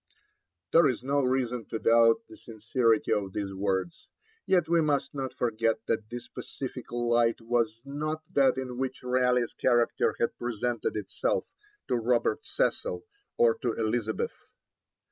[0.71, 4.07] There is no reason to doubt the sincerity of these words;
[4.47, 9.53] yet we must not forget that this pacific light was not that in which Raleigh's
[9.53, 11.45] character had presented itself
[11.87, 13.05] to Robert Cecil
[13.37, 14.49] or to Elizabeth.